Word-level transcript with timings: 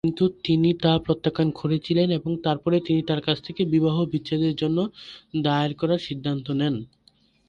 কিন্তু 0.03 0.25
তিনি 0.43 0.69
তা 0.83 0.91
প্রত্যাখ্যান 1.05 1.49
করেছিলেন 1.59 2.07
এবং 2.11 2.31
তারপরে 2.45 2.77
তিনি 2.79 3.01
তাঁর 3.03 3.21
কাছ 3.21 3.37
থেকে 3.43 3.61
বিবাহ 3.73 3.97
বিচ্ছেদের 4.11 4.53
জন্য 4.55 4.77
দায়ের 5.41 5.73
করার 5.75 6.05
সিদ্ধান্ত 6.07 6.45
নেন। 6.59 6.75